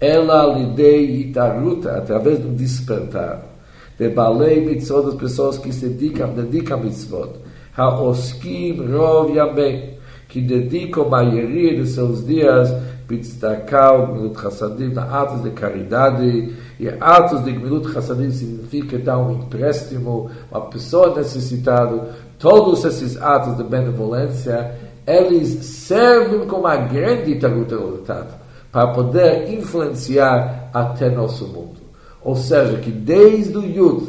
ela 0.00 0.46
lhe 0.46 0.66
dê 0.74 1.00
itaruta 1.02 1.96
através 1.96 2.38
do 2.40 2.48
despertar 2.48 3.54
de 3.98 4.08
balei 4.08 4.64
mitzvot, 4.64 5.06
das 5.06 5.14
pessoas 5.14 5.56
que 5.56 5.72
se 5.72 5.88
dedicam, 5.88 6.34
dedicam 6.34 6.80
mitzvot. 6.80 7.30
Haoskim 7.76 8.92
rov 8.92 9.32
yamei, 9.34 9.98
que 10.28 10.40
dedicam 10.40 11.04
a 11.04 11.08
maioria 11.08 11.76
de 11.76 11.88
seus 11.88 12.26
dias 12.26 12.72
Bitzdakau, 13.06 14.06
Gmilut 14.06 14.40
Chassadim, 14.40 14.92
atos 14.98 15.42
de 15.42 15.50
caridade, 15.50 16.54
e 16.78 16.88
atos 17.00 17.44
de 17.44 17.52
Gmilut 17.52 17.92
Chassadim 17.92 18.30
significa 18.30 18.98
dar 18.98 19.18
um 19.18 19.32
empréstimo 19.32 20.30
uma 20.50 20.62
pessoa 20.62 21.14
necessitada. 21.14 22.10
Todos 22.38 22.84
esses 22.84 23.16
atos 23.20 23.56
de 23.56 23.64
benevolência, 23.64 24.74
eles 25.06 25.64
servem 25.64 26.46
como 26.46 26.66
a 26.66 26.76
grande 26.76 27.36
taruta 27.36 28.26
para 28.72 28.88
poder 28.88 29.52
influenciar 29.52 30.70
até 30.72 31.08
nosso 31.08 31.46
mundo. 31.46 31.76
Ou 32.22 32.34
seja, 32.34 32.78
que 32.78 32.90
desde 32.90 33.56
o 33.56 33.64
Yud, 33.64 34.08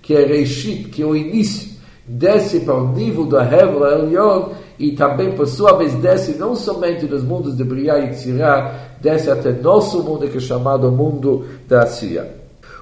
que 0.00 0.14
é 0.14 0.24
Reishit, 0.24 0.84
que 0.84 1.02
é 1.02 1.06
o 1.06 1.14
início, 1.14 1.70
desce 2.06 2.60
para 2.60 2.74
o 2.74 2.92
nível 2.92 3.26
do 3.26 3.38
Hevel 3.38 3.86
Elion, 3.86 4.48
e 4.80 4.92
também, 4.92 5.32
por 5.32 5.46
sua 5.46 5.76
vez, 5.76 5.92
desce 5.96 6.38
não 6.38 6.56
somente 6.56 7.04
nos 7.04 7.22
mundos 7.22 7.54
de 7.54 7.62
Briah 7.62 7.98
e 7.98 8.14
Tzirah, 8.14 8.72
desce 8.98 9.30
até 9.30 9.52
nosso 9.52 10.02
mundo, 10.02 10.26
que 10.26 10.38
é 10.38 10.40
chamado 10.40 10.90
mundo 10.90 11.44
da 11.68 11.82
Asiya. 11.82 12.34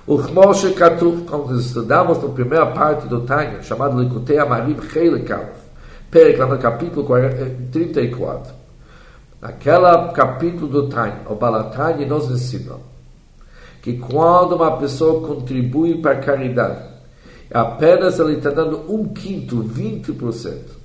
O 0.06 0.16
Chmoshe 0.22 0.74
Katuv, 0.74 1.24
quando 1.24 1.58
estudamos 1.58 2.22
na 2.22 2.28
primeira 2.28 2.66
parte 2.66 3.08
do 3.08 3.22
Tanya, 3.22 3.62
chamado 3.62 4.00
Likutei 4.00 4.38
Amarim 4.38 4.76
lá 6.38 6.46
no 6.46 6.58
capítulo 6.58 7.04
34. 7.72 8.54
Naquela 9.42 10.12
capítulo 10.12 10.68
do 10.68 10.88
Tanya, 10.88 11.22
o 11.28 11.34
Balatanya 11.34 12.06
nos 12.06 12.30
ensinou 12.30 12.80
que 13.82 13.94
quando 13.94 14.54
uma 14.54 14.76
pessoa 14.76 15.26
contribui 15.26 16.00
para 16.00 16.12
a 16.12 16.20
caridade, 16.20 16.80
apenas 17.52 18.20
ele 18.20 18.34
está 18.34 18.50
dando 18.50 18.84
um 18.88 19.08
quinto, 19.08 19.64
20%. 19.64 20.77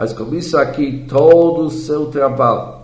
Mas 0.00 0.14
com 0.14 0.34
isso 0.34 0.56
aqui, 0.56 1.04
todo 1.06 1.66
o 1.66 1.70
seu 1.70 2.06
trabalho, 2.06 2.76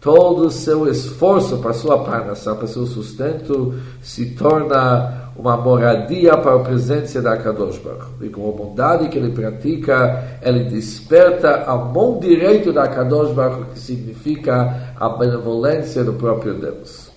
todo 0.00 0.46
o 0.46 0.50
seu 0.50 0.88
esforço 0.88 1.58
para 1.58 1.74
sua 1.74 2.02
parnação, 2.02 2.56
para 2.56 2.66
seu 2.66 2.86
sustento, 2.86 3.74
se 4.00 4.30
torna 4.30 5.30
uma 5.36 5.58
moradia 5.58 6.38
para 6.38 6.54
a 6.54 6.60
presença 6.60 7.20
da 7.20 7.36
Kadosh 7.36 7.76
Baruch. 7.76 8.06
E 8.22 8.30
com 8.30 8.48
a 8.48 8.52
bondade 8.52 9.10
que 9.10 9.18
ele 9.18 9.30
pratica, 9.32 10.38
ele 10.40 10.64
desperta 10.64 11.64
a 11.66 11.76
mão 11.76 12.18
direita 12.18 12.72
da 12.72 12.88
Kadosh 12.88 13.34
Baruch, 13.34 13.72
que 13.74 13.78
significa 13.78 14.94
a 14.98 15.10
benevolência 15.10 16.02
do 16.02 16.14
próprio 16.14 16.54
Deus. 16.54 17.10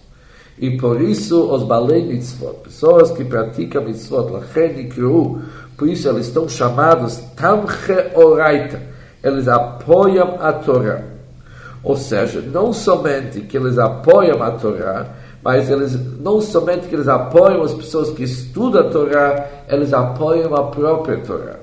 E 0.60 0.76
por 0.76 1.00
isso 1.00 1.54
os 1.54 1.64
balei 1.64 2.06
mitzvot, 2.06 2.56
pessoas 2.66 3.12
que 3.12 3.24
praticam 3.24 3.86
mitzvot, 3.86 4.30
lachen 4.30 4.90
por 5.78 5.88
isso 5.88 6.10
eles 6.10 6.26
estão 6.26 6.50
chamados 6.50 7.18
tamche 7.36 8.12
oraita, 8.16 8.97
eles 9.28 9.48
apoiam 9.48 10.38
a 10.40 10.54
Torá. 10.54 11.02
Ou 11.84 11.96
seja, 11.96 12.42
não 12.42 12.74
somente 12.74 13.42
que 13.42 13.58
eles 13.58 13.78
apoiam 13.78 14.42
a 14.42 14.52
Torá, 14.52 15.06
mas 15.44 15.70
eles 15.70 15.98
não 16.20 16.42
somente 16.42 16.88
que 16.88 16.96
eles 16.96 17.08
apoiam 17.08 17.64
as 17.64 17.74
pessoas 17.74 18.10
que 18.12 18.24
estudam 18.24 18.82
a 18.82 18.90
Torá, 18.90 19.46
eles 19.70 19.94
apoiam 19.94 20.56
a 20.56 20.64
própria 20.64 21.18
Torá. 21.20 21.56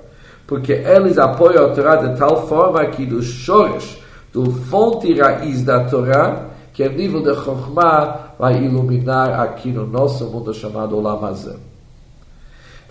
Porque 0.47 0.73
eles 0.73 1.19
apoiam 1.19 1.67
a 1.67 1.69
Torá 1.75 1.97
de 1.97 2.17
tal 2.19 2.47
forma 2.47 2.85
que 2.87 3.05
do 3.07 3.23
chores, 3.23 3.99
do 4.33 4.51
fonte 4.51 5.13
raiz 5.15 5.63
da 5.63 5.85
Torá, 5.85 6.47
que 6.73 6.83
é 6.83 6.89
nível 6.89 7.23
de 7.23 7.35
Chokhmah 7.35 8.35
vai 8.39 8.63
iluminar 8.63 9.41
aqui 9.41 9.71
no 9.71 9.87
nosso 9.87 10.27
mundo 10.27 10.53
chamado 10.53 10.97
Olam. 10.97 11.35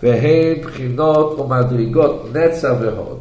Vehem 0.01 0.61
o 1.37 1.43
Madrigot 1.47 2.29
Netza 2.33 2.73
Verod. 2.73 3.12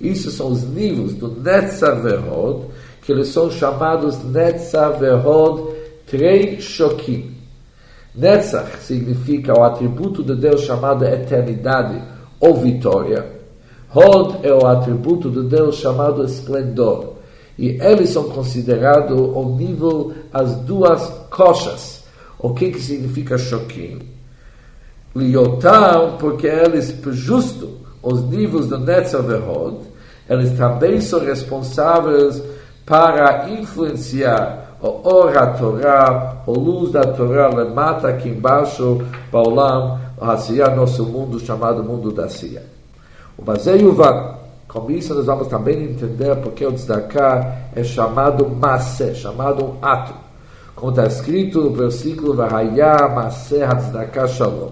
Isso 0.00 0.30
são 0.30 0.48
os 0.48 0.62
níveis 0.62 1.14
do 1.14 1.28
Netza 1.28 1.94
Verod, 1.94 2.66
que 3.02 3.12
eles 3.12 3.28
são 3.28 3.50
chamados 3.50 4.22
Netza 4.22 4.90
Verod 4.90 5.76
Trei 6.06 6.60
Shokim. 6.60 7.34
Netzach 8.14 8.78
significa 8.80 9.58
o 9.58 9.62
atributo 9.62 10.22
de 10.22 10.34
Deus 10.34 10.62
chamado 10.62 11.04
eternidade 11.04 12.02
ou 12.40 12.56
vitória. 12.56 13.38
Hod 13.94 14.38
é 14.42 14.52
o 14.52 14.66
atributo 14.66 15.30
de 15.30 15.42
Deus 15.48 15.76
chamado 15.76 16.24
esplendor. 16.24 17.14
E 17.58 17.70
eles 17.80 18.10
são 18.10 18.24
considerados 18.24 19.18
ao 19.18 19.46
nível 19.50 20.12
as 20.32 20.54
duas 20.56 21.08
coxas. 21.30 22.04
O 22.38 22.54
que, 22.54 22.70
que 22.70 22.80
significa 22.80 23.36
choquim? 23.36 23.98
Liotam, 25.14 26.16
porque 26.18 26.46
eles, 26.46 26.94
justo 27.12 27.78
os 28.02 28.22
níveis 28.22 28.66
do 28.66 28.78
Netzer 28.78 29.22
Verhod, 29.22 29.78
eles 30.28 30.56
também 30.56 31.00
são 31.00 31.20
responsáveis 31.20 32.42
para 32.84 33.48
influenciar 33.50 34.76
o 34.80 34.86
Or 35.08 35.32
Torá, 35.58 36.36
a 36.46 36.50
luz 36.50 36.92
da 36.92 37.02
Torá, 37.02 37.50
mata 37.64 38.08
aqui 38.08 38.28
embaixo, 38.28 39.02
Olam, 39.32 40.00
o 40.16 40.76
nosso 40.76 41.04
mundo 41.04 41.40
chamado 41.40 41.82
mundo 41.82 42.12
da 42.12 42.28
Sia. 42.28 42.62
O 43.36 43.42
Bazeyuva, 43.42 44.38
com 44.68 44.90
isso 44.90 45.14
nós 45.14 45.26
vamos 45.26 45.48
também 45.48 45.82
entender 45.82 46.36
porque 46.36 46.64
o 46.64 46.72
tzedakah 46.72 47.70
é 47.74 47.82
chamado 47.82 48.48
masse, 48.48 49.14
chamado 49.14 49.64
um 49.64 49.76
ato. 49.80 50.14
Como 50.74 50.90
está 50.90 51.06
escrito 51.06 51.60
no 51.60 51.70
versículo 51.70 52.34
Vahaya 52.34 53.08
Masse 53.08 53.62
Hatzdakah 53.62 54.28
Shalom. 54.28 54.70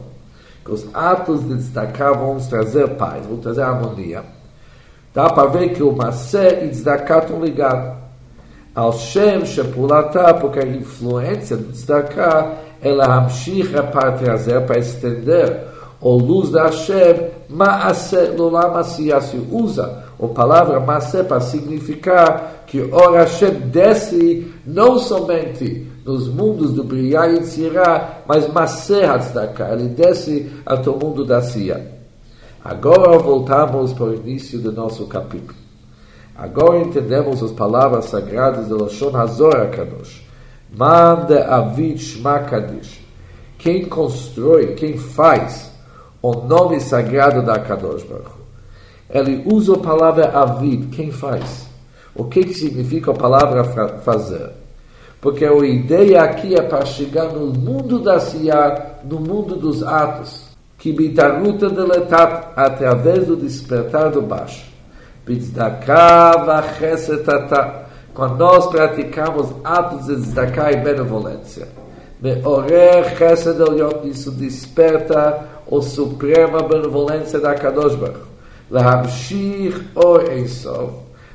Que 0.65 0.73
os 0.73 0.87
atos 0.95 1.49
de 1.49 1.57
tzedakah 1.57 2.13
vão 2.13 2.37
trazer 2.39 2.89
paz, 2.97 3.25
vão 3.27 3.39
trazer 3.39 3.63
harmonia. 3.63 4.36
Dá 5.17 5.31
para 5.31 5.49
ver 5.49 5.71
que 5.71 5.83
o 5.83 5.97
Masse 5.97 6.37
e 6.37 6.69
tzedakah 6.69 7.21
estão 7.21 7.43
ligados. 7.43 7.97
Al 8.75 8.93
Shem 8.93 9.47
Shepulata, 9.47 10.35
porque 10.35 10.59
a 10.59 10.67
influência 10.67 11.57
do 11.57 11.73
tzedakah 11.73 12.53
ela 12.83 13.07
hamshicha 13.07 13.83
para 13.85 14.13
trazer, 14.13 14.61
para 14.67 14.79
estender 14.79 15.69
o 16.03 16.19
luz 16.19 16.51
da 16.51 16.65
Hashem, 16.65 17.31
Maase 17.49 18.27
Lolam 18.37 18.85
se 18.85 19.11
usa 19.51 20.05
a 20.23 20.27
palavra 20.27 20.81
Maase 20.81 21.25
para 21.25 21.41
significar 21.41 22.65
que 22.67 22.83
o 22.83 23.13
Hashem 23.13 23.55
desce 23.71 24.53
não 24.67 24.99
somente 24.99 25.91
nos 26.05 26.29
mundos 26.29 26.75
do 26.75 26.85
Briah 26.85 27.27
e 27.31 27.41
Tzirah, 27.41 28.19
mas 28.27 28.53
Maase 28.53 29.03
Hatzdaka, 29.03 29.71
ele 29.73 29.89
desce 29.89 30.53
até 30.67 30.91
o 30.91 30.99
mundo 30.99 31.25
da 31.25 31.41
Sia. 31.41 31.96
Agora 32.69 33.17
voltamos 33.17 33.93
para 33.93 34.07
o 34.07 34.15
início 34.15 34.59
do 34.59 34.73
nosso 34.73 35.07
capítulo. 35.07 35.57
Agora 36.35 36.81
entendemos 36.81 37.41
as 37.41 37.53
palavras 37.53 38.07
sagradas 38.07 38.67
do 38.67 38.83
Lashon 38.83 39.17
Hazor 39.17 39.71
Kadosh. 39.71 40.27
Manda 40.77 41.47
Avid 41.47 41.97
Shma 41.97 42.41
Kadish. 42.41 43.01
Quem 43.57 43.85
constrói, 43.85 44.75
quem 44.75 44.99
faz 44.99 45.71
o 46.21 46.35
nome 46.35 46.81
sagrado 46.81 47.41
da 47.41 47.57
Kadosh 47.61 48.03
Baruch 48.03 48.33
Ele 49.11 49.45
usa 49.47 49.77
a 49.77 49.79
palavra 49.79 50.37
Avid, 50.37 50.89
quem 50.89 51.13
faz? 51.13 51.69
O 52.17 52.25
que, 52.25 52.43
que 52.43 52.55
significa 52.55 53.13
a 53.13 53.15
palavra 53.15 53.63
fazer? 54.01 54.51
Porque 55.21 55.45
a 55.45 55.55
ideia 55.59 56.21
aqui 56.21 56.57
é 56.57 56.63
para 56.63 56.85
chegar 56.85 57.29
no 57.29 57.47
mundo 57.47 58.01
da 58.01 58.19
Siyah, 58.19 58.99
no 59.05 59.21
mundo 59.21 59.55
dos 59.55 59.85
atos. 59.85 60.46
Que 60.87 60.93
bitaruta 60.93 61.69
deletat, 61.69 62.53
através 62.55 63.27
do 63.27 63.35
despertar 63.35 64.09
do 64.09 64.23
baixo. 64.23 64.67
Bitzdaká 65.27 66.37
vachesetata 66.37 67.89
quando 68.15 68.39
nós 68.39 68.69
praticamos 68.69 69.49
atos 69.65 70.07
de 70.07 70.15
tzedakah 70.15 70.71
e 70.71 70.77
benevolência. 70.77 71.67
Meorer 72.23 73.17
chesed 73.19 73.61
elyon, 73.61 74.05
isso 74.05 74.31
desperta 74.31 75.49
a 75.69 75.83
suprema 75.83 76.63
benevolência 76.63 77.41
da 77.41 77.57
Kadosh 77.57 77.97
Baruch. 77.97 78.29
Lahamshir 78.71 79.87
or 79.93 80.31
Eisov, 80.31 80.93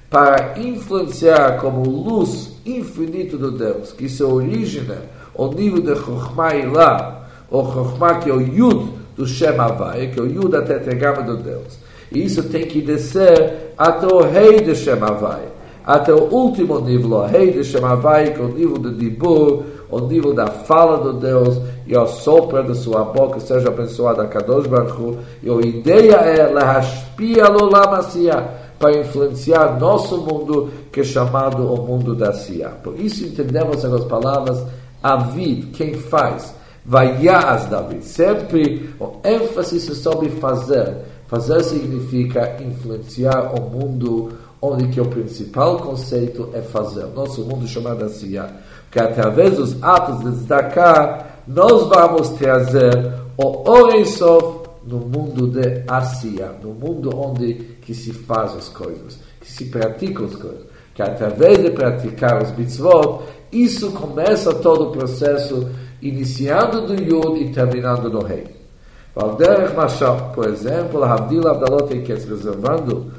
para 0.09 0.57
influenciar 0.61 1.59
como 1.59 1.83
luz 1.83 2.53
infinito 2.65 3.37
do 3.37 3.51
Deus, 3.51 3.91
que 3.91 4.07
se 4.07 4.23
origina 4.23 4.99
ao 5.37 5.51
nível 5.51 5.81
de 5.81 5.93
Chokhmah 5.93 6.55
Ilah, 6.55 7.27
o 7.49 7.65
Chokhmah 7.65 8.19
que 8.19 8.29
é 8.29 8.33
o 8.33 8.39
Yud 8.39 9.00
do 9.21 9.27
Shem 9.27 9.59
Havai, 9.59 10.07
que 10.07 10.19
é 10.19 10.23
o 10.23 10.25
Yud 10.25 10.49
da 10.49 10.61
tetragama 10.61 11.21
do 11.21 11.37
Deus. 11.37 11.77
E 12.11 12.25
isso 12.25 12.43
tem 12.43 12.65
que 12.65 12.81
descer 12.81 13.73
até 13.77 14.07
o 14.07 14.19
rei 14.21 14.61
de 14.61 14.75
Shem 14.75 14.93
Havai 14.93 15.61
até 15.83 16.13
o 16.13 16.23
último 16.31 16.79
nível, 16.79 17.17
o 17.17 17.25
rei 17.25 17.51
de 17.51 17.63
Shemavai, 17.63 18.33
que 18.33 18.39
é 18.39 18.43
o 18.43 18.49
nível 18.49 18.77
do 18.77 18.91
Dibur, 18.91 19.63
o 19.89 19.99
nível 19.99 20.33
da 20.33 20.47
fala 20.47 20.97
do 20.97 21.13
Deus 21.13 21.59
e 21.87 21.95
a 21.95 22.05
sopra 22.05 22.63
da 22.63 22.75
sua 22.75 23.03
boca, 23.03 23.39
seja 23.39 23.69
abençoada 23.69 24.21
a 24.21 24.27
Kadosh 24.27 24.67
Baruch 24.67 25.17
E 25.41 25.49
a 25.49 25.55
ideia 25.59 26.15
é 26.15 26.47
Lahaspia 26.47 27.47
Lolamasia, 27.47 28.61
para 28.79 28.97
influenciar 28.99 29.79
nosso 29.79 30.17
mundo, 30.17 30.69
que 30.91 31.01
é 31.01 31.03
chamado 31.03 31.71
o 31.71 31.85
mundo 31.85 32.15
da 32.15 32.31
Sia. 32.33 32.69
Por 32.69 32.99
isso 32.99 33.25
entendemos 33.25 33.83
as 33.83 34.03
palavras 34.05 34.63
Avid, 35.03 35.67
quem 35.73 35.95
faz, 35.95 36.53
Vaias 36.85 37.65
David. 37.65 38.03
Sempre 38.05 38.89
o 38.99 39.17
ênfase 39.23 39.77
é 39.77 39.93
sobre 39.93 40.29
fazer. 40.29 40.97
Fazer 41.27 41.63
significa 41.63 42.57
influenciar 42.61 43.53
o 43.53 43.69
mundo 43.69 44.31
onde 44.61 44.87
que 44.89 45.01
o 45.01 45.05
principal 45.05 45.77
conceito 45.77 46.49
é 46.53 46.61
fazer. 46.61 47.05
Nosso 47.07 47.43
mundo 47.45 47.67
chamado 47.67 48.05
Asiya. 48.05 48.49
Que 48.91 48.99
através 48.99 49.55
dos 49.55 49.81
atos 49.81 50.19
de 50.19 50.43
Zdaká, 50.43 51.37
nós 51.47 51.87
vamos 51.87 52.29
trazer 52.29 53.13
o 53.37 53.69
Oresof 53.69 54.61
no 54.83 54.97
mundo 54.97 55.47
de 55.47 55.83
Asiya, 55.87 56.53
no 56.61 56.73
mundo 56.73 57.09
onde 57.15 57.53
que 57.81 57.93
se 57.93 58.11
faz 58.11 58.55
as 58.55 58.69
coisas, 58.69 59.19
que 59.39 59.51
se 59.51 59.65
praticam 59.65 60.25
as 60.25 60.35
coisas. 60.35 60.63
Que 60.93 61.01
através 61.01 61.63
de 61.63 61.71
praticar 61.71 62.43
os 62.43 62.55
mitzvot, 62.57 63.21
isso 63.51 63.91
começa 63.91 64.53
todo 64.55 64.89
o 64.89 64.91
processo, 64.91 65.69
iniciando 66.01 66.81
do 66.81 66.93
Yud 66.93 67.43
e 67.43 67.51
terminando 67.51 68.09
no 68.09 68.23
Rei. 68.23 68.45
Valderech 69.15 69.75
Mashal, 69.75 70.31
por 70.33 70.47
exemplo, 70.47 71.03
Havdil 71.03 71.47
Abdalot 71.47 71.87
que 72.01 72.13
reservando 72.13 73.11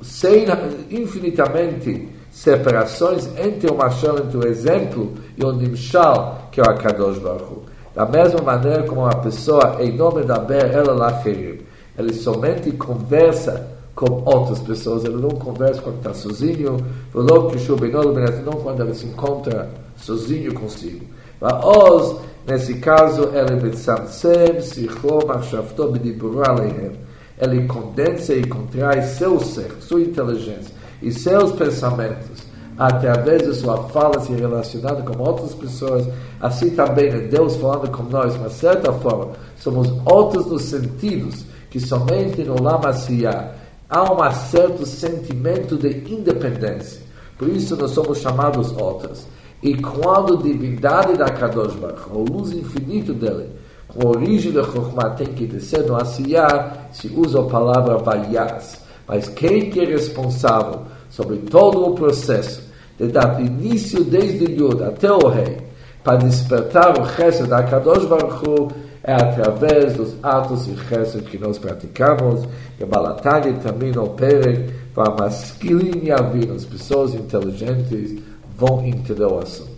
sem 0.00 0.46
infinitamente 0.90 2.08
separações 2.30 3.28
entre 3.38 3.70
o 3.70 3.76
Mashal, 3.76 4.18
entre 4.18 4.36
o 4.38 4.46
exemplo 4.46 5.12
e 5.36 5.44
o 5.44 5.52
Nimshal, 5.52 6.48
que 6.50 6.60
é 6.60 6.64
o 6.64 6.70
Akadosh 6.70 7.18
Baruch. 7.18 7.62
Da 7.94 8.04
mesma 8.06 8.40
maneira 8.42 8.82
como 8.82 9.02
uma 9.02 9.16
pessoa, 9.16 9.76
em 9.80 9.96
nome 9.96 10.24
da 10.24 10.38
Ber, 10.38 10.72
ela 10.72 10.94
Lacherim, 10.94 11.60
ele 11.96 12.12
somente 12.12 12.72
conversa 12.72 13.70
com 13.94 14.24
outras 14.24 14.58
pessoas, 14.58 15.04
ele 15.04 15.14
não 15.14 15.30
conversa 15.30 15.80
quando 15.80 15.98
está 15.98 16.12
sozinho, 16.12 16.76
não 17.14 18.52
quando 18.54 18.82
ele 18.82 18.94
se 18.94 19.06
encontra 19.06 19.70
sozinho 19.96 20.52
consigo. 20.54 21.06
Mas, 21.44 22.16
nesse 22.46 22.74
caso, 22.76 23.30
ele 23.34 23.60
betzamsem, 23.60 24.62
sichlo, 24.62 25.26
machshavto, 25.26 25.88
b'diburu 25.88 26.42
aleihem 26.42 27.04
ele 27.38 27.66
condensa 27.66 28.34
e 28.34 28.46
contrai 28.46 29.02
seu 29.02 29.40
ser, 29.40 29.72
sua 29.80 30.00
inteligência 30.00 30.74
e 31.02 31.12
seus 31.12 31.52
pensamentos 31.52 32.44
através 32.78 33.42
de 33.42 33.54
sua 33.54 33.88
fala 33.88 34.20
se 34.20 34.32
relacionando 34.32 35.02
com 35.04 35.22
outras 35.22 35.54
pessoas, 35.54 36.08
assim 36.40 36.70
também 36.70 37.08
é 37.08 37.20
Deus 37.20 37.56
falando 37.56 37.90
com 37.90 38.02
nós, 38.04 38.36
mas 38.38 38.52
de 38.52 38.58
certa 38.58 38.92
forma 38.92 39.32
somos 39.58 39.92
outros 40.04 40.46
nos 40.46 40.62
sentidos 40.62 41.44
que 41.70 41.78
somente 41.78 42.42
no 42.42 42.60
Lamacia 42.60 43.52
há 43.88 44.12
um 44.12 44.32
certo 44.32 44.86
sentimento 44.86 45.76
de 45.76 45.88
independência. 46.12 47.02
Por 47.38 47.48
isso 47.48 47.76
nós 47.76 47.90
somos 47.90 48.18
chamados 48.18 48.72
outros. 48.72 49.26
E 49.64 49.74
quando 49.76 50.34
a 50.34 50.42
divindade 50.42 51.16
da 51.16 51.24
Kadosh 51.24 51.72
Baruch, 51.76 52.02
a 52.10 52.32
luz 52.32 52.52
infinita 52.52 53.14
dele, 53.14 53.48
a 53.88 54.06
origem 54.06 54.52
da 54.52 54.62
Chokhmah 54.62 55.14
tem 55.16 55.28
que 55.28 55.46
descer 55.46 55.86
no 55.86 55.96
Asiyah, 55.96 56.88
se 56.92 57.08
usa 57.08 57.40
a 57.40 57.44
palavra 57.44 57.96
Vayas. 57.96 58.82
Mas 59.08 59.26
quem 59.30 59.70
que 59.70 59.80
é 59.80 59.86
responsável 59.86 60.82
sobre 61.08 61.38
todo 61.38 61.82
o 61.82 61.94
processo, 61.94 62.62
de 62.98 63.06
dar 63.06 63.40
início 63.40 64.04
desde 64.04 64.52
Yud 64.52 64.82
até 64.82 65.10
o 65.10 65.28
rei, 65.28 65.56
para 66.02 66.18
despertar 66.18 66.98
o 66.98 67.02
resto 67.02 67.46
da 67.46 67.62
Kadosh 67.62 68.04
Baruch 68.04 68.74
é 69.02 69.14
através 69.14 69.94
dos 69.94 70.14
atos 70.22 70.66
e 70.66 70.74
gestos 70.74 71.22
que 71.22 71.38
nós 71.38 71.58
praticamos, 71.58 72.46
que 72.76 72.84
Balatani 72.84 73.54
também 73.60 73.92
no 73.92 74.10
Perek, 74.10 74.70
para 74.94 75.14
masculin 75.14 76.02
e 76.04 76.12
as 76.12 76.64
pessoas 76.66 77.14
inteligentes 77.14 78.18
vão 78.56 78.84
entender 78.84 79.24
o 79.24 79.38
assunto. 79.38 79.74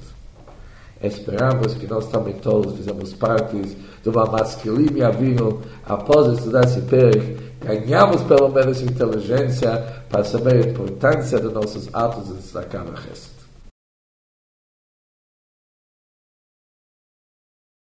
Esperamos 1.02 1.74
que 1.74 1.86
nós 1.86 2.06
também 2.08 2.34
todos 2.34 2.76
fizemos 2.76 3.12
parte 3.12 3.56
de 4.02 4.08
uma 4.08 4.24
masculine 4.24 5.02
avino 5.02 5.60
após 5.84 6.38
estudar 6.38 6.64
esse 6.64 6.80
perk, 6.82 7.36
ganhamos 7.60 8.22
pelo 8.22 8.48
menos 8.48 8.80
inteligência 8.80 9.70
para 10.08 10.24
saber 10.24 10.54
a 10.54 10.68
importância 10.68 11.38
de 11.38 11.48
nossos 11.48 11.88
atos 11.92 12.28
de 12.28 12.34
destacar 12.34 12.82
a 12.82 13.00
resto. 13.00 13.35